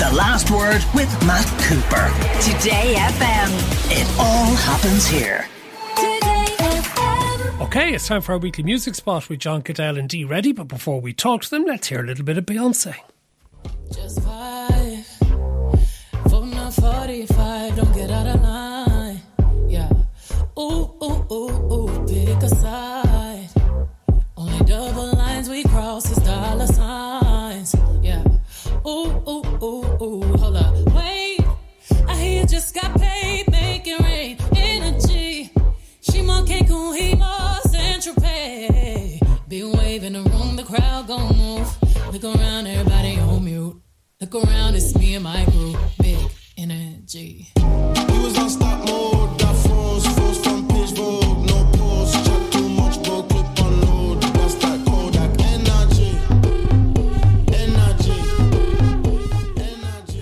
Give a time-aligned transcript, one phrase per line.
[0.00, 2.08] The Last Word with Matt Cooper.
[2.40, 3.50] Today FM.
[3.90, 5.46] It all happens here.
[7.60, 10.52] Okay, it's time for our weekly music spot with John Caddell and Dee Reddy.
[10.52, 12.94] But before we talk to them, let's hear a little bit of Beyonce.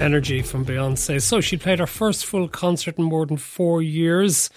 [0.01, 0.43] Energy.
[0.43, 1.21] From Beyonce.
[1.21, 4.51] So she played her first full concert in more than four years.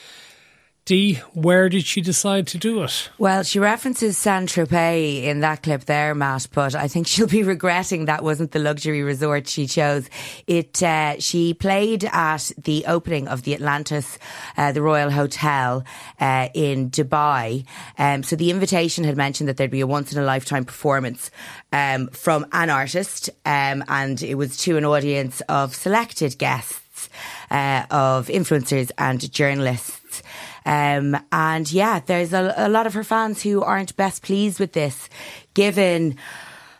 [0.83, 3.09] Dee, where did she decide to do it?
[3.19, 7.43] Well, she references Saint Tropez in that clip there, Matt, but I think she'll be
[7.43, 10.09] regretting that wasn't the luxury resort she chose.
[10.47, 14.17] It uh, she played at the opening of the Atlantis,
[14.57, 15.85] uh, the Royal Hotel
[16.19, 17.63] uh, in Dubai.
[17.99, 21.29] Um, so the invitation had mentioned that there'd be a once in a lifetime performance
[21.71, 27.07] um, from an artist, um, and it was to an audience of selected guests,
[27.51, 30.23] uh, of influencers and journalists.
[30.65, 34.73] Um, and yeah, there's a, a lot of her fans who aren't best pleased with
[34.73, 35.09] this,
[35.53, 36.17] given.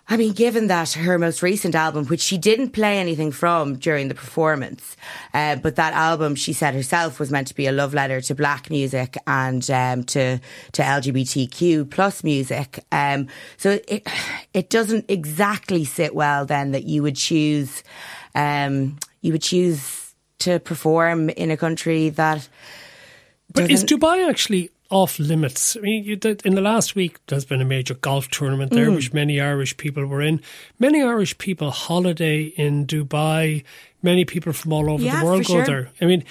[0.08, 4.10] I mean, given that her most recent album, which she didn't play anything from during
[4.10, 4.98] the performance,
[5.34, 8.36] uh, but that album, she said herself, was meant to be a love letter to
[8.36, 10.38] black music and um, to
[10.74, 12.84] to LGBTQ plus music.
[12.92, 14.06] Um, so it
[14.54, 17.82] it doesn't exactly sit well then that you would choose
[18.36, 22.50] um, you would choose to perform in a country that.
[23.54, 25.78] But is Dubai actually off limits?
[25.78, 28.96] I mean, did, in the last week, there's been a major golf tournament there, Mm.
[28.96, 30.42] which many Irish people were in.
[30.80, 33.64] Many Irish people holiday in Dubai.
[34.04, 35.66] Many people from all over Yeah, the world go sure.
[35.66, 35.90] there.
[36.02, 36.24] I mean,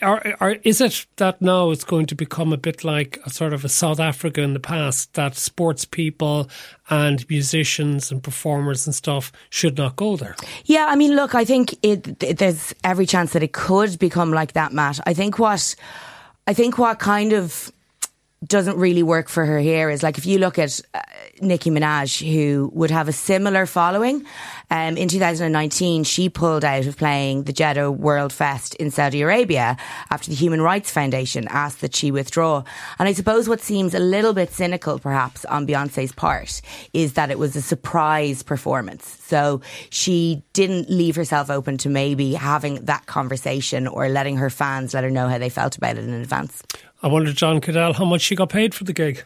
[0.00, 3.52] are, are, is it that now it's going to become a bit like a sort
[3.52, 6.48] of a South Africa in the past that sports people
[6.88, 10.36] and musicians and performers and stuff should not go there?
[10.64, 14.32] Yeah, I mean, look, I think it, th- there's every chance that it could become
[14.32, 15.00] like that, Matt.
[15.04, 15.74] I think what,
[16.48, 17.70] I think what kind of
[18.42, 21.00] doesn't really work for her here is like if you look at uh,
[21.40, 24.24] Nicki Minaj, who would have a similar following.
[24.70, 29.76] Um, in 2019, she pulled out of playing the Jeddah World Fest in Saudi Arabia
[30.10, 32.64] after the Human Rights Foundation asked that she withdraw.
[32.98, 36.60] And I suppose what seems a little bit cynical, perhaps, on Beyonce's part
[36.92, 39.18] is that it was a surprise performance.
[39.24, 39.60] So
[39.90, 45.04] she didn't leave herself open to maybe having that conversation or letting her fans let
[45.04, 46.62] her know how they felt about it in advance.
[47.02, 49.24] I wonder, John Caddell, how much she got paid for the gig?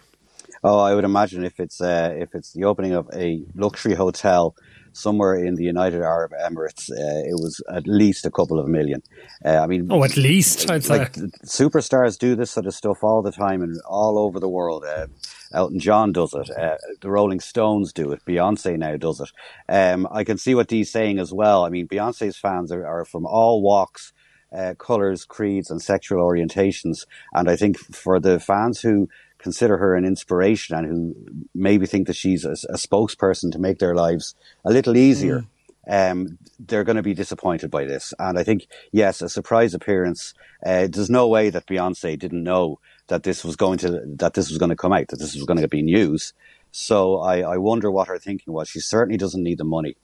[0.64, 4.54] Oh, I would imagine if it's uh, if it's the opening of a luxury hotel
[4.94, 9.02] somewhere in the United Arab Emirates, uh, it was at least a couple of million.
[9.44, 11.06] Uh, I mean, Oh, at least, I'd say.
[11.46, 14.84] superstars do this sort of stuff all the time and all over the world.
[14.84, 15.06] Uh,
[15.52, 16.50] Elton John does it.
[16.50, 18.20] Uh, the Rolling Stones do it.
[18.26, 19.30] Beyonce now does it.
[19.68, 21.64] Um, I can see what Dee's saying as well.
[21.64, 24.12] I mean, Beyonce's fans are, are from all walks,
[24.54, 27.06] uh, colors, creeds, and sexual orientations.
[27.32, 29.08] And I think for the fans who
[29.42, 31.14] consider her an inspiration and who
[31.54, 35.44] maybe think that she's a, a spokesperson to make their lives a little easier,
[35.88, 38.14] um, they're going to be disappointed by this.
[38.18, 40.32] And I think, yes, a surprise appearance.
[40.64, 44.48] Uh, there's no way that Beyonce didn't know that this was going to that this
[44.48, 46.32] was going to come out, that this was going to be news.
[46.70, 48.68] So I, I wonder what her thinking was.
[48.68, 49.96] She certainly doesn't need the money.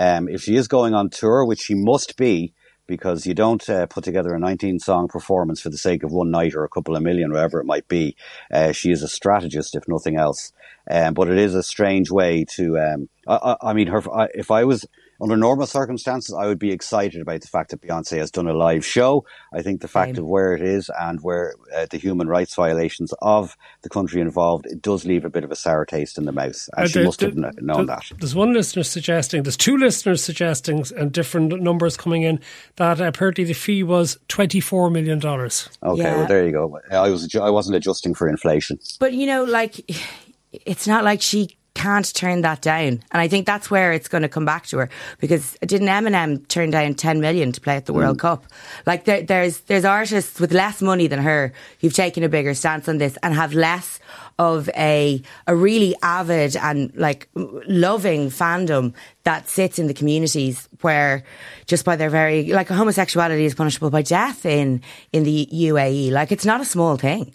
[0.00, 2.52] Um, if she is going on tour, which she must be,
[2.86, 6.30] because you don't uh, put together a 19 song performance for the sake of one
[6.30, 8.16] night or a couple of million, whatever it might be.
[8.52, 10.52] Uh, she is a strategist, if nothing else.
[10.90, 12.78] Um, but it is a strange way to.
[12.78, 14.02] Um, I, I, I mean, her.
[14.14, 14.86] I, if I was
[15.20, 18.52] under normal circumstances, I would be excited about the fact that Beyonce has done a
[18.52, 19.24] live show.
[19.54, 20.24] I think the fact Same.
[20.24, 24.66] of where it is and where uh, the human rights violations of the country involved,
[24.66, 26.94] it does leave a bit of a sour taste in the mouth, and Uh, she
[26.94, 28.04] there- must have there- kn- known there- that.
[28.18, 32.40] There's one listener suggesting, there's two listeners suggesting, and different numbers coming in,
[32.76, 35.16] that apparently the fee was $24 million.
[35.24, 36.16] Okay, Yeah.
[36.16, 36.78] well there you go.
[36.90, 38.78] I was I wasn't adjusting for inflation.
[38.98, 39.80] But you know, like
[40.52, 43.00] it's not like she can't turn that down.
[43.12, 44.88] And I think that's where it's going to come back to her
[45.20, 48.00] because didn't Eminem turn down 10 million to play at the hmm.
[48.00, 48.44] World Cup?
[48.86, 52.88] Like there, there's, there's artists with less money than her who've taken a bigger stance
[52.88, 54.00] on this and have less
[54.40, 58.92] of a, a really avid and like loving fandom
[59.22, 61.22] that sits in the communities where
[61.66, 66.10] just by their very, like homosexuality is punishable by death in, in the UAE.
[66.10, 67.32] Like it's not a small thing.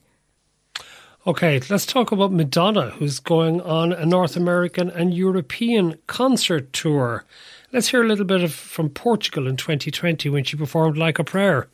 [1.27, 7.25] Okay, let's talk about Madonna, who's going on a North American and European concert tour.
[7.71, 11.23] Let's hear a little bit of, from Portugal in 2020 when she performed Like a
[11.23, 11.67] Prayer.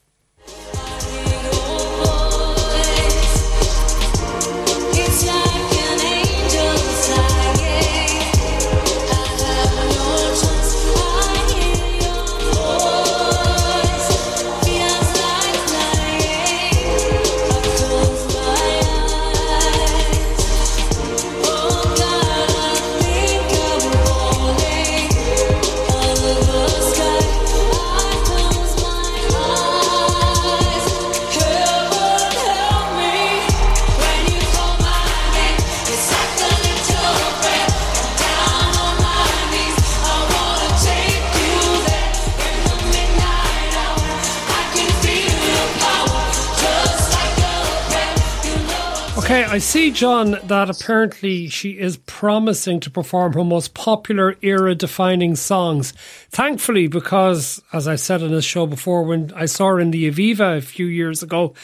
[49.57, 55.35] I see, John, that apparently she is promising to perform her most popular era defining
[55.35, 55.93] songs.
[56.29, 60.11] Thankfully, because, as I said on this show before, when I saw her in the
[60.11, 61.55] Aviva a few years ago,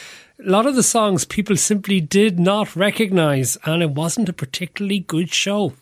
[0.44, 4.98] a lot of the songs people simply did not recognise, and it wasn't a particularly
[4.98, 5.74] good show.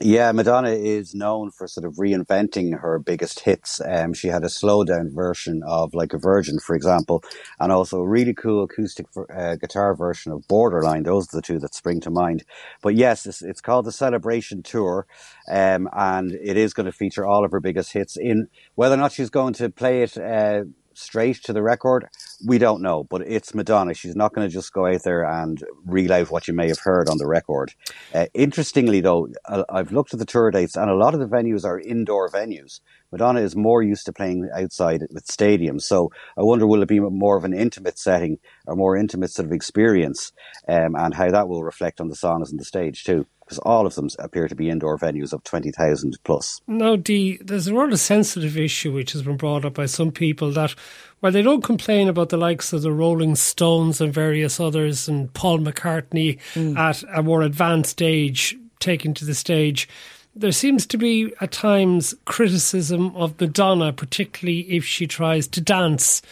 [0.00, 3.82] Yeah, Madonna is known for sort of reinventing her biggest hits.
[3.84, 7.24] Um, she had a slow down version of Like a Virgin, for example,
[7.60, 11.02] and also a really cool acoustic uh, guitar version of Borderline.
[11.04, 12.44] Those are the two that spring to mind.
[12.84, 15.08] But yes, it's, it's called the Celebration Tour,
[15.50, 18.16] um, and it is going to feature all of her biggest hits.
[18.18, 20.64] In whether or not she's going to play it uh,
[20.94, 22.08] straight to the record,
[22.44, 23.04] we don't know.
[23.04, 23.94] But it's Madonna.
[23.94, 26.78] She's not going to just go out there and reel out what you may have
[26.78, 27.74] heard on the record.
[28.14, 29.28] Uh, interestingly, though,
[29.68, 32.80] I've looked at the tour dates, and a lot of the venues are indoor venues.
[33.12, 37.00] Madonna is more used to playing outside with stadiums, so I wonder will it be
[37.00, 40.30] more of an intimate setting or more intimate sort of experience,
[40.68, 43.26] um, and how that will reflect on the songs and the stage too.
[43.40, 46.60] Because all of them appear to be indoor venues of twenty thousand plus.
[46.68, 50.52] Now, Dee, there's a rather sensitive issue which has been brought up by some people
[50.52, 50.76] that,
[51.20, 55.32] while they don't complain about the likes of the Rolling Stones and various others and
[55.34, 56.76] Paul McCartney mm.
[56.76, 59.88] at a more advanced age taking to the stage,
[60.34, 66.22] there seems to be at times criticism of Madonna, particularly if she tries to dance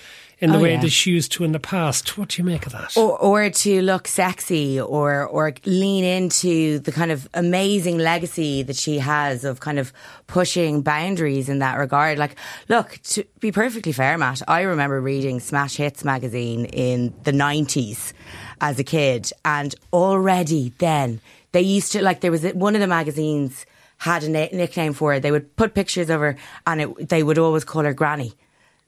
[0.40, 0.80] in the Oh, way yeah.
[0.82, 2.16] that she used to in the past.
[2.16, 2.96] What do you make of that?
[2.96, 8.76] or, or to look sexy or or lean into the kind of amazing legacy that
[8.76, 9.92] she has of kind of
[10.28, 12.36] pushing boundaries in that regard like
[12.68, 18.12] look to be perfectly fair Matt I remember reading Smash Hits magazine in the 90s
[18.60, 21.20] as a kid and already then
[21.52, 23.66] they used to like there was one of the magazines
[23.98, 26.36] had a na- nickname for her they would put pictures of her
[26.66, 28.32] and it, they would always call her granny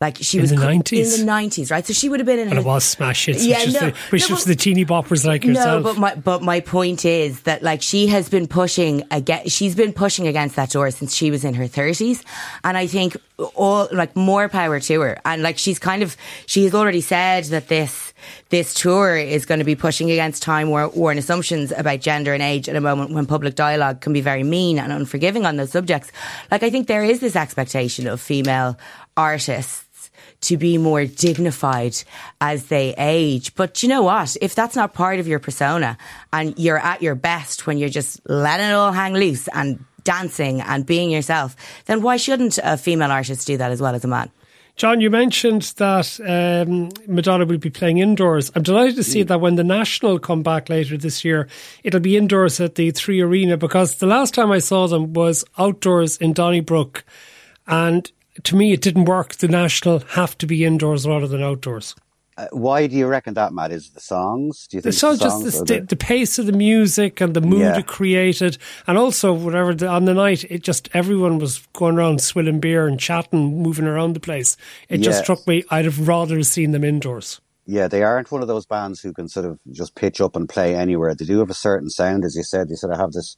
[0.01, 1.21] like she In was the 90s?
[1.21, 3.27] in the 90s right so she would have been in and her it was smash
[3.27, 5.53] hits, Yeah, which, is no, the, which no, was but- the teeny boppers like no,
[5.53, 5.83] yourself.
[5.83, 9.93] but my but my point is that like she has been pushing against she's been
[9.93, 12.25] pushing against that door since she was in her thirties,
[12.65, 13.17] and I think
[13.55, 15.19] all like more power to her.
[15.25, 18.13] And like she's kind of she has already said that this
[18.51, 22.69] this tour is going to be pushing against time worn assumptions about gender and age
[22.69, 26.11] at a moment when public dialogue can be very mean and unforgiving on those subjects.
[26.51, 28.79] Like I think there is this expectation of female
[29.17, 29.85] artists
[30.43, 31.97] to be more dignified
[32.41, 33.55] as they age.
[33.55, 34.37] But you know what?
[34.41, 35.99] If that's not part of your persona
[36.33, 40.61] and you're at your best when you're just letting it all hang loose and dancing
[40.63, 41.57] and being yourself,
[41.87, 44.31] then why shouldn't a female artist do that as well as a man?
[44.77, 48.51] John, you mentioned that um, Madonna will be playing indoors.
[48.55, 51.49] I'm delighted to see that when the National come back later this year,
[51.85, 55.45] it'll be indoors at the Three Arena because the last time I saw them was
[55.59, 57.05] outdoors in Donnybrook.
[57.67, 58.11] And
[58.43, 59.35] to me, it didn't work.
[59.37, 61.95] The National have to be indoors rather than outdoors.
[62.37, 63.71] Uh, why do you reckon that, Matt?
[63.71, 64.67] Is it the songs?
[64.69, 67.35] Do you think It's all the just the, st- the pace of the music and
[67.35, 67.79] the mood Yeah.
[67.79, 68.57] it created,
[68.87, 72.87] and also whatever the, on the night, it just everyone was going around swilling beer
[72.87, 74.57] and chatting, moving around the place.
[74.89, 75.65] It just struck me.
[75.71, 77.41] I'd have rather seen them indoors.
[77.67, 80.49] Yeah, they aren't one of those bands who can sort of just pitch up and
[80.49, 81.15] play anywhere.
[81.15, 82.69] They do have a certain sound, as you said.
[82.69, 83.37] They sort of have this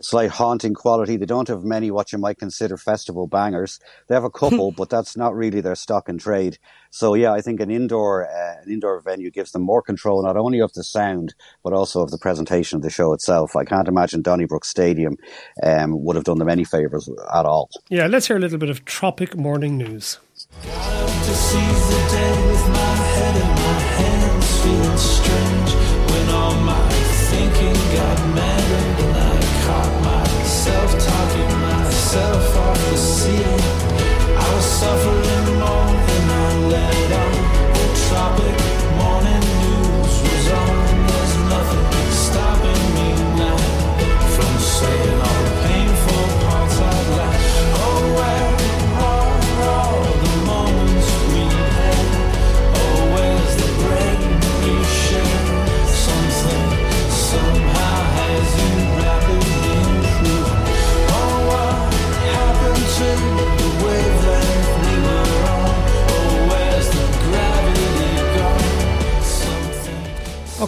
[0.00, 1.16] slight haunting quality.
[1.16, 3.80] They don't have many what you might consider festival bangers.
[4.08, 6.58] They have a couple, but that's not really their stock in trade.
[6.90, 10.36] So yeah, I think an indoor uh, an indoor venue gives them more control not
[10.36, 13.56] only of the sound but also of the presentation of the show itself.
[13.56, 15.16] I can't imagine Donnybrook Stadium
[15.62, 17.70] um, would have done them any favors at all.
[17.88, 20.18] Yeah, let's hear a little bit of Tropic Morning News.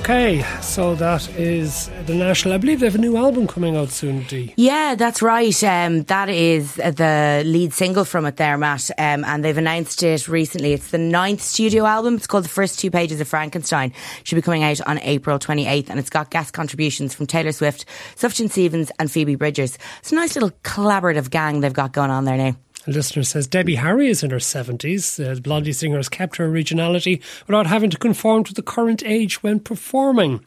[0.07, 2.55] Okay, so that is the National.
[2.55, 4.55] I believe they have a new album coming out soon, Dee.
[4.57, 5.65] Yeah, that's right.
[5.65, 8.89] Um, that is the lead single from it there, Matt.
[8.99, 10.75] Um, and they've announced it recently.
[10.75, 12.15] It's the ninth studio album.
[12.15, 13.93] It's called The First Two Pages of Frankenstein.
[14.23, 15.91] Should be coming out on April 28th.
[15.91, 17.85] And it's got guest contributions from Taylor Swift,
[18.15, 19.77] Sufjan Stevens and Phoebe Bridgers.
[19.99, 22.55] It's a nice little collaborative gang they've got going on there now.
[22.87, 25.17] A listener says Debbie Harry is in her 70s.
[25.17, 29.43] The Blondie singer has kept her originality without having to conform to the current age
[29.43, 30.45] when performing.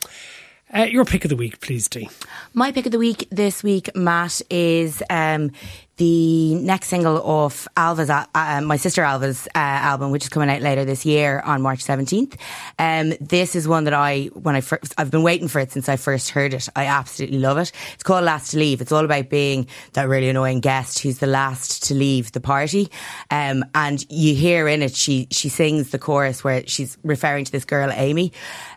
[0.73, 2.09] Uh, your pick of the week, please, Dee.
[2.53, 5.51] My pick of the week this week, Matt, is um,
[5.99, 10.49] the next single of Alva's, uh, uh, my sister Alva's uh, album, which is coming
[10.49, 12.39] out later this year on March 17th.
[12.79, 15.89] Um, this is one that I, when I first, I've been waiting for it since
[15.89, 16.69] I first heard it.
[16.73, 17.73] I absolutely love it.
[17.93, 18.79] It's called Last to Leave.
[18.79, 22.89] It's all about being that really annoying guest who's the last to leave the party.
[23.29, 27.51] Um, and you hear in it, she, she sings the chorus where she's referring to
[27.51, 28.31] this girl, Amy.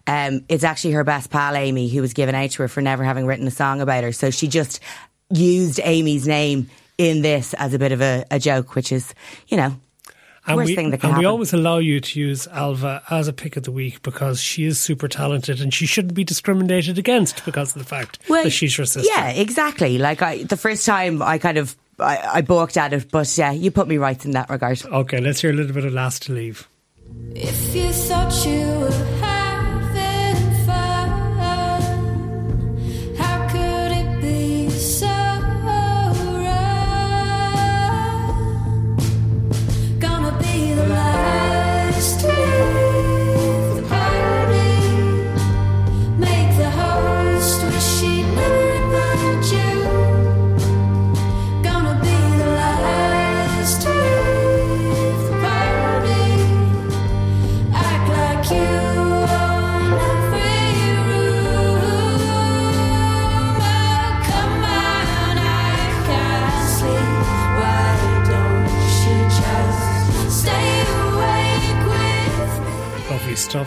[0.09, 3.05] Um, it's actually her best pal, Amy, who was given out to her for never
[3.05, 4.11] having written a song about her.
[4.11, 4.81] So she just
[5.31, 6.69] used Amy's name
[6.99, 9.15] in this as a bit of a, a joke, which is,
[9.49, 9.77] you know,
[10.47, 13.29] And worst we, thing that can and we always allow you to use Alva as
[13.29, 16.99] a pick of the week because she is super talented and she shouldn't be discriminated
[16.99, 19.11] against because of the fact that she's your sister.
[19.15, 19.99] Yeah, exactly.
[19.99, 23.53] Like I, the first time I kind of I, I balked at it, but yeah,
[23.53, 24.85] you put me right in that regard.
[24.85, 26.69] Okay, let's hear a little bit of Last to Leave.
[27.35, 29.22] If you thought you were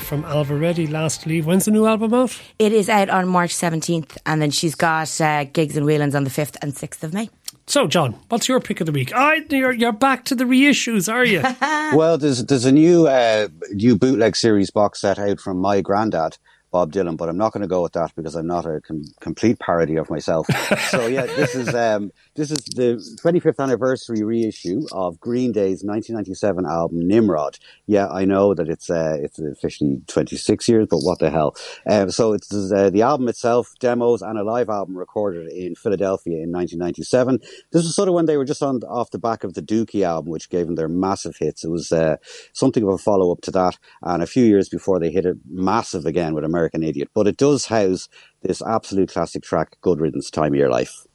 [0.06, 1.48] from Alva Reddy, Last Leave.
[1.48, 2.40] When's the new album out?
[2.60, 6.24] It is out on March 17th, and then she's got uh, gigs and Whelan's on
[6.24, 7.30] the 5th and 6th of May.
[7.66, 9.12] So, John, what's your pick of the week?
[9.16, 11.44] I, you're, you're back to the reissues, are you?
[11.96, 16.38] Well, there's there's a new uh, new bootleg series box set out from my granddad,
[16.76, 19.06] Bob Dylan, but I'm not going to go with that because I'm not a com-
[19.22, 20.46] complete parody of myself.
[20.90, 26.66] so yeah, this is um, this is the 25th anniversary reissue of Green Day's 1997
[26.66, 27.60] album Nimrod.
[27.88, 31.56] Yeah, I know that it's uh, it's officially 26 years, but what the hell?
[31.90, 36.44] Um, so it's uh, the album itself, demos, and a live album recorded in Philadelphia
[36.44, 37.40] in 1997.
[37.72, 40.04] This was sort of when they were just on off the back of the Dookie
[40.04, 41.64] album, which gave them their massive hits.
[41.64, 42.18] It was uh,
[42.52, 45.38] something of a follow up to that, and a few years before they hit it
[45.50, 47.10] massive again with American Idiot.
[47.14, 48.08] But it does house
[48.42, 51.06] this absolute classic track, "Good Riddance, Time of Your Life."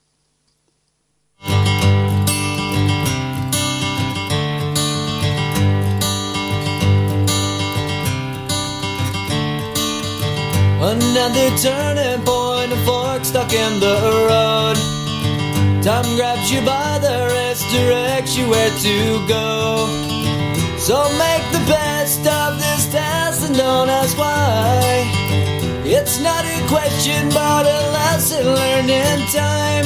[10.82, 14.76] Another turning point, a fork stuck in the road.
[15.84, 19.86] Time grabs you by the wrist, directs you where to go.
[20.78, 25.19] So make the best of this test and don't ask why.
[26.00, 29.84] It's not a question, but a lesson learned in time.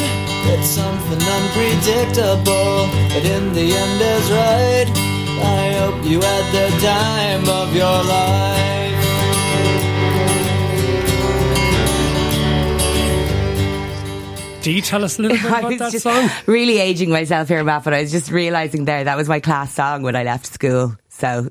[0.52, 4.88] It's something unpredictable, but in the end is right.
[5.42, 8.94] I hope you had the time of your life.
[14.62, 16.30] Do you tell us a little bit I about was that just song.
[16.46, 19.74] really aging myself here, Matt, but I was just realising there that was my class
[19.74, 20.96] song when I left school.
[21.10, 21.48] So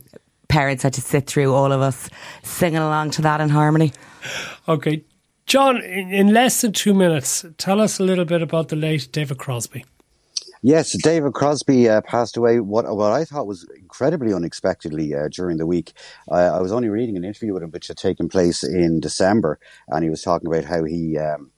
[0.54, 2.10] parents had to sit through all of us
[2.44, 3.92] singing along to that in harmony.
[4.68, 5.04] Okay.
[5.48, 9.10] John, in, in less than two minutes, tell us a little bit about the late
[9.12, 9.84] David Crosby.
[10.62, 12.60] Yes, David Crosby uh, passed away.
[12.60, 15.92] What what I thought was incredibly unexpectedly uh, during the week.
[16.32, 19.60] Uh, I was only reading an interview with him, which had taken place in December,
[19.88, 21.18] and he was talking about how he.
[21.18, 21.50] Um,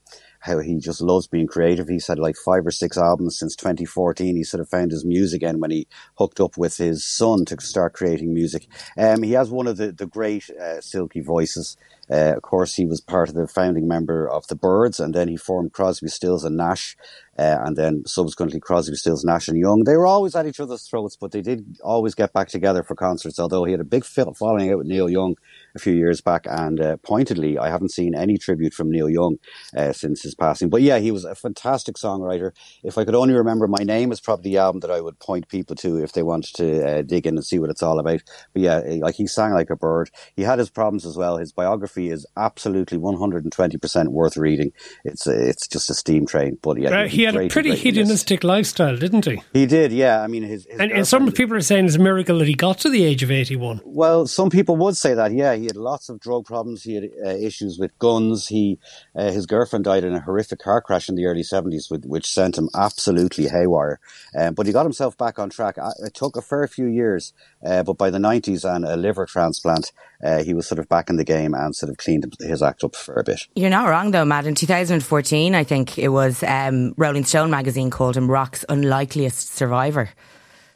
[0.46, 1.88] how he just loves being creative.
[1.88, 4.36] He's had like five or six albums since 2014.
[4.36, 5.88] He sort of found his muse again when he
[6.18, 8.68] hooked up with his son to start creating music.
[8.96, 11.76] Um, he has one of the, the great uh, silky voices.
[12.08, 15.26] Uh, of course, he was part of the founding member of the Byrds, and then
[15.26, 16.96] he formed Crosby, Stills, and Nash,
[17.36, 19.82] uh, and then subsequently Crosby, Stills, Nash, and Young.
[19.82, 22.94] They were always at each other's throats, but they did always get back together for
[22.94, 23.40] concerts.
[23.40, 25.34] Although he had a big following out with Neil Young
[25.76, 29.36] a few years back, and uh, pointedly, I haven't seen any tribute from Neil Young
[29.76, 30.68] uh, since his passing.
[30.68, 32.52] But yeah, he was a fantastic songwriter.
[32.82, 35.48] If I could only remember my name, is probably the album that I would point
[35.48, 38.22] people to if they wanted to uh, dig in and see what it's all about.
[38.52, 40.10] But yeah, like he sang like a bird.
[40.34, 41.36] He had his problems as well.
[41.36, 44.72] His biography is absolutely 120% worth reading.
[45.04, 46.58] It's it's just a steam train.
[46.62, 49.42] But yeah, Uh, he had a pretty great hedonistic lifestyle, didn't he?
[49.52, 50.22] He did, yeah.
[50.22, 52.54] I mean, his, his And, and some people are saying it's a miracle that he
[52.54, 53.80] got to the age of 81.
[53.84, 55.32] Well, some people would say that.
[55.32, 56.82] Yeah, he had lots of drug problems.
[56.82, 58.48] He had uh, issues with guns.
[58.48, 58.78] He,
[59.14, 62.58] uh, his girlfriend died in a horrific car crash in the early seventies, which sent
[62.58, 64.00] him absolutely haywire.
[64.36, 65.76] Um, but he got himself back on track.
[65.98, 67.32] It took a fair few years,
[67.64, 69.92] uh, but by the nineties and a liver transplant,
[70.22, 72.84] uh, he was sort of back in the game and sort of cleaned his act
[72.84, 73.46] up for a bit.
[73.54, 74.46] You're not wrong though, Matt.
[74.46, 80.10] In 2014, I think it was um, Rolling Stone magazine called him Rock's unlikeliest survivor.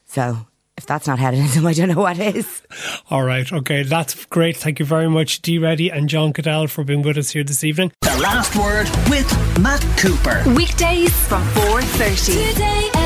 [0.07, 0.47] So
[0.81, 2.63] if that's not hedonism, I don't know what is.
[3.11, 4.57] All right, okay, that's great.
[4.57, 7.63] Thank you very much, Dee Reddy and John Caddell, for being with us here this
[7.63, 7.93] evening.
[8.01, 9.29] The last word with
[9.61, 10.43] Matt Cooper.
[10.55, 12.53] Weekdays from 4.30.
[12.53, 13.00] Today